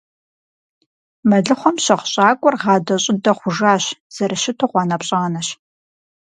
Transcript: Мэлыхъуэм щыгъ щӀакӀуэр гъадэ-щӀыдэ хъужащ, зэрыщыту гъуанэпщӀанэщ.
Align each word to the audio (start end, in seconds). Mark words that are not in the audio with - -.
Мэлыхъуэм 1.29 1.77
щыгъ 1.83 2.05
щӀакӀуэр 2.11 2.55
гъадэ-щӀыдэ 2.61 3.31
хъужащ, 3.37 3.83
зэрыщыту 4.15 4.69
гъуанэпщӀанэщ. 4.71 5.47